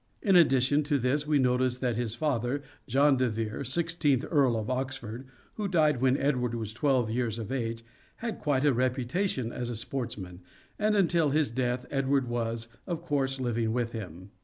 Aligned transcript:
In 0.23 0.35
ad 0.35 0.49
dition 0.49 0.83
to 0.85 0.97
this 0.97 1.27
we 1.27 1.37
notice 1.37 1.77
that 1.77 1.95
his 1.95 2.15
father, 2.15 2.63
John 2.87 3.17
de 3.17 3.29
Vere, 3.29 3.59
i6th 3.59 4.27
Earl 4.31 4.57
of 4.57 4.67
Oxford, 4.67 5.27
who 5.57 5.67
died 5.67 6.01
when 6.01 6.17
Edward 6.17 6.55
was 6.55 6.73
twelve 6.73 7.11
years 7.11 7.37
of 7.37 7.51
age, 7.51 7.85
had 8.15 8.39
quite 8.39 8.65
a 8.65 8.73
reputation 8.73 9.51
as 9.53 9.69
a 9.69 9.75
sports 9.75 10.17
man, 10.17 10.41
and 10.79 10.95
until 10.95 11.29
his 11.29 11.51
death 11.51 11.85
Edward 11.91 12.27
was, 12.27 12.67
of 12.87 13.03
course, 13.03 13.39
living 13.39 13.73
with 13.73 13.91
him. 13.91 14.31